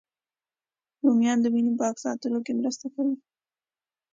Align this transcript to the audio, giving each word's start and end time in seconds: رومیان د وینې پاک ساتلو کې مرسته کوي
رومیان 1.03 1.37
د 1.41 1.45
وینې 1.53 1.71
پاک 1.79 1.95
ساتلو 2.05 2.39
کې 2.45 2.51
مرسته 2.59 2.85
کوي 2.93 3.15